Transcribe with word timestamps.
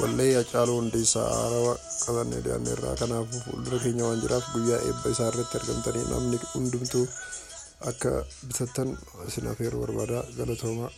wallee 0.00 0.32
Hacaaluu 0.38 0.76
Hundeessaa 0.80 1.26
Haarawaa 1.34 1.76
qabannee 2.04 2.40
dhiyaanne 2.44 2.70
irraa 2.76 2.94
kanaafuu 3.02 3.40
fuuldura 3.46 3.78
keenya 3.84 4.04
waan 4.08 4.22
jiraaf 4.24 4.46
guyyaa 4.54 4.80
eebba 4.88 5.12
isaarratti 5.14 5.58
argamtanii 5.60 6.04
namni 6.12 6.38
hundumtuu 6.54 7.04
akka 7.90 8.12
bitattan 8.48 8.90
isin 9.28 9.46
afeeruu 9.52 9.80
barbaada 9.84 10.20
galatoomaa. 10.38 10.90